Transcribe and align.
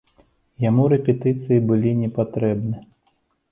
Яму 0.63 0.83
рэпетыцыі 0.93 1.59
былі 1.69 1.93
непатрэбны. 2.01 2.77